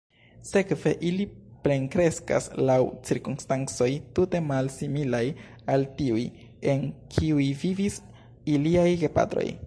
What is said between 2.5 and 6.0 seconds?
laŭ cirkonstancoj tute malsimilaj al